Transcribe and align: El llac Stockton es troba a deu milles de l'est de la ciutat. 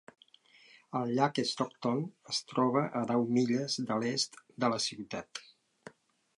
El 0.99 1.11
llac 1.19 1.41
Stockton 1.49 2.01
es 2.33 2.41
troba 2.53 2.83
a 3.01 3.05
deu 3.13 3.29
milles 3.37 3.79
de 3.93 4.01
l'est 4.05 4.43
de 4.65 4.73
la 4.75 4.83
ciutat. 4.91 5.45